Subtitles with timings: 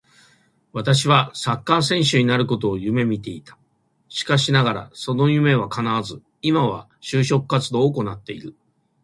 [0.73, 3.55] 私は昔サッカー選手になることを夢見ていた。
[4.09, 8.55] しかしながらその夢は叶わず、今は就職活動を行ってる。